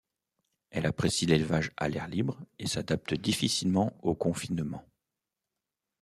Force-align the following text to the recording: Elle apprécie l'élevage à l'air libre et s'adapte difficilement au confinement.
Elle 0.71 0.87
apprécie 0.87 1.27
l'élevage 1.27 1.73
à 1.77 1.87
l'air 1.87 2.07
libre 2.07 2.39
et 2.57 2.65
s'adapte 2.65 3.13
difficilement 3.13 3.93
au 4.01 4.15
confinement. 4.15 4.83